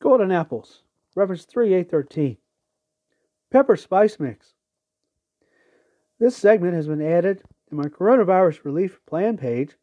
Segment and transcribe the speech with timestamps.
[0.00, 0.82] Golden apples.
[1.14, 2.38] Reference 3813.
[3.50, 4.54] Pepper spice mix.
[6.18, 9.76] This segment has been added to my coronavirus relief plan page,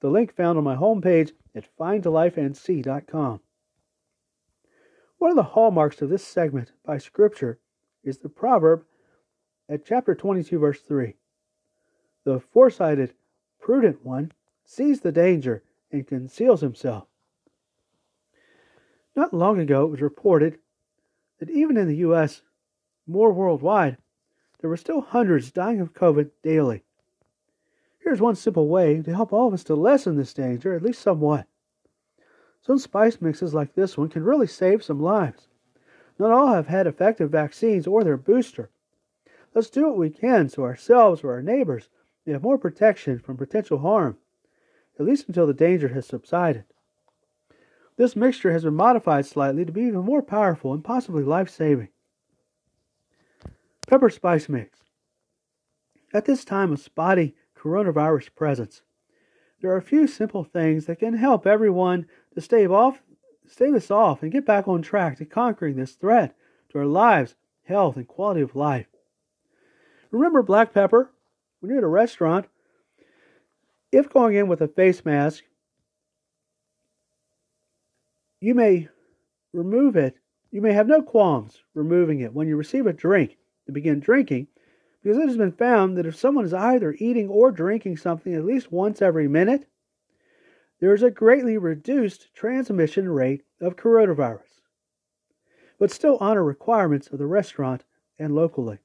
[0.00, 3.40] the link found on my homepage at findlifenc.com.
[5.18, 7.58] One of the hallmarks of this segment by Scripture
[8.04, 8.84] is the proverb
[9.68, 11.14] at chapter 22, verse 3.
[12.24, 13.14] The foresighted,
[13.60, 14.32] prudent one
[14.64, 17.06] sees the danger and conceals himself.
[19.16, 20.58] Not long ago, it was reported
[21.38, 22.42] that even in the U.S.,
[23.06, 23.96] more worldwide,
[24.60, 26.84] there were still hundreds dying of COVID daily.
[27.98, 31.00] Here's one simple way to help all of us to lessen this danger, at least
[31.00, 31.46] somewhat.
[32.60, 35.48] Some spice mixes like this one can really save some lives.
[36.18, 38.70] Not all have had effective vaccines or their booster.
[39.54, 41.88] Let's do what we can so ourselves or our neighbors
[42.26, 44.18] may have more protection from potential harm,
[44.98, 46.64] at least until the danger has subsided.
[47.96, 51.88] This mixture has been modified slightly to be even more powerful and possibly life saving.
[53.86, 54.80] Pepper Spice Mix.
[56.12, 58.82] At this time of spotty coronavirus presence,
[59.60, 63.02] there are a few simple things that can help everyone to stave off,
[63.46, 66.36] stave us off and get back on track to conquering this threat
[66.68, 68.86] to our lives, health, and quality of life.
[70.10, 71.10] Remember black pepper?
[71.60, 72.46] When you're at a restaurant,
[73.90, 75.44] if going in with a face mask,
[78.46, 78.88] you may
[79.52, 80.16] remove it.
[80.52, 84.46] You may have no qualms removing it when you receive a drink to begin drinking,
[85.02, 88.44] because it has been found that if someone is either eating or drinking something at
[88.44, 89.66] least once every minute,
[90.78, 94.60] there is a greatly reduced transmission rate of coronavirus.
[95.80, 97.82] But still honor requirements of the restaurant
[98.16, 98.78] and locally.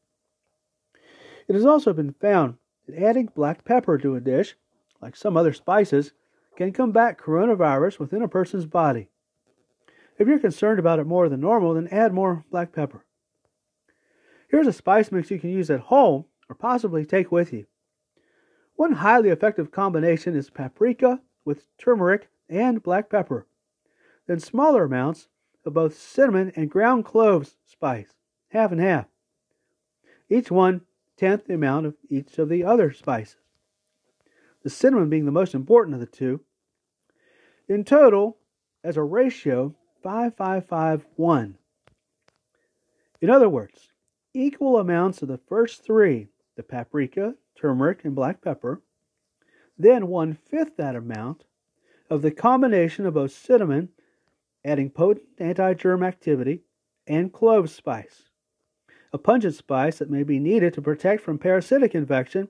[1.48, 2.56] It has also been found
[2.88, 4.56] that adding black pepper to a dish,
[5.04, 6.14] like some other spices,
[6.58, 9.10] can combat coronavirus within a person's body.
[10.22, 13.04] If you're concerned about it more than normal, then add more black pepper.
[14.50, 17.66] Here's a spice mix you can use at home or possibly take with you.
[18.76, 23.48] One highly effective combination is paprika with turmeric and black pepper.
[24.28, 25.28] Then smaller amounts
[25.66, 28.14] of both cinnamon and ground cloves spice,
[28.50, 29.08] half and half.
[30.30, 30.82] Each one
[31.18, 33.38] tenth the amount of each of the other spices.
[34.62, 36.42] The cinnamon being the most important of the two.
[37.68, 38.38] In total,
[38.84, 41.58] as a ratio, 5551.
[43.22, 43.92] In other words,
[44.34, 48.82] equal amounts of the first three the paprika, turmeric, and black pepper,
[49.78, 51.46] then one fifth that amount
[52.10, 53.90] of the combination of both cinnamon,
[54.66, 56.62] adding potent anti germ activity,
[57.08, 58.30] and clove spice,
[59.14, 62.50] a pungent spice that may be needed to protect from parasitic infection,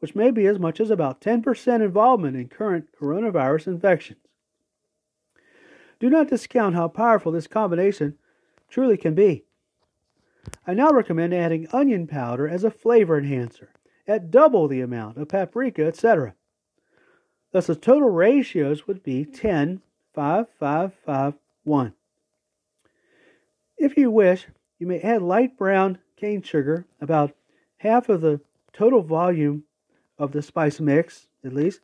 [0.00, 4.27] which may be as much as about 10% involvement in current coronavirus infections.
[6.00, 8.16] Do not discount how powerful this combination
[8.68, 9.44] truly can be.
[10.66, 13.70] I now recommend adding onion powder as a flavor enhancer
[14.06, 16.34] at double the amount of paprika, etc.
[17.52, 19.82] Thus, the total ratios would be 10,
[20.14, 21.94] 5, 5, 5, 1.
[23.76, 24.46] If you wish,
[24.78, 27.34] you may add light brown cane sugar, about
[27.78, 28.40] half of the
[28.72, 29.64] total volume
[30.18, 31.80] of the spice mix, at least.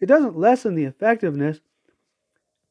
[0.00, 1.60] It doesn't lessen the effectiveness,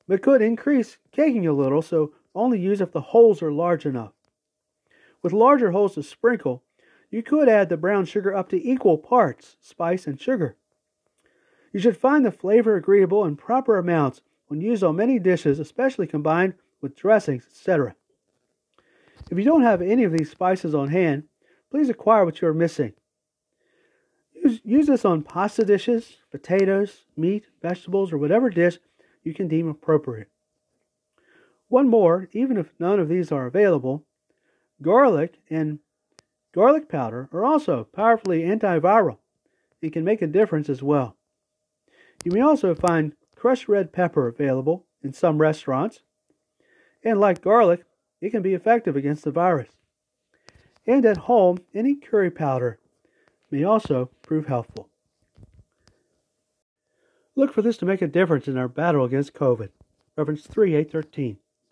[0.08, 4.14] but could increase caking a little, so only use if the holes are large enough.
[5.22, 6.64] With larger holes to sprinkle,
[7.10, 10.58] you could add the brown sugar up to equal parts spice and sugar.
[11.72, 16.08] You should find the flavor agreeable in proper amounts when used on many dishes, especially
[16.08, 17.96] combined with dressings, etc.
[19.32, 21.24] If you don't have any of these spices on hand,
[21.72, 22.94] please acquire what you are missing.
[24.34, 28.78] Use, use this on pasta dishes, potatoes, meat, vegetables, or whatever dish
[29.26, 30.30] you can deem appropriate.
[31.68, 34.06] One more, even if none of these are available,
[34.82, 35.80] garlic and
[36.54, 39.18] garlic powder are also powerfully antiviral
[39.82, 41.18] and can make a difference as well.
[42.24, 46.02] You may also find crushed red pepper available in some restaurants,
[47.04, 47.84] and like garlic,
[48.22, 49.70] it can be effective against the virus.
[50.88, 52.80] And at home, any curry powder
[53.52, 54.90] may also prove helpful.
[57.38, 59.70] Look for this to make a difference in our battle against COVID.
[60.16, 61.38] Reference 3813.